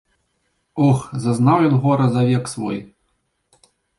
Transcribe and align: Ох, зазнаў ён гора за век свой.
Ох, 0.85 1.03
зазнаў 1.25 1.59
ён 1.69 1.75
гора 1.85 2.05
за 2.17 2.21
век 2.31 2.45
свой. 2.55 2.77